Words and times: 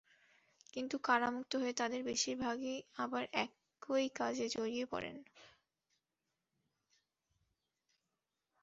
কিন্তু 0.73 0.95
কারামুক্ত 0.99 1.53
হয়ে 1.55 1.73
তাঁদের 1.73 2.01
বেশির 2.03 2.37
ভাগই 2.37 2.75
আবার 2.97 3.23
একই 3.35 4.07
কাজে 4.15 4.45
জড়িয়ে 4.49 4.85
পড়েন। 4.85 5.17